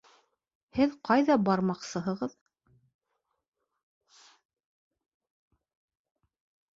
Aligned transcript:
Һеҙ 0.75 0.93
ҡайҙа 1.09 1.33
бармаҡсыһығыҙ? 1.49 2.31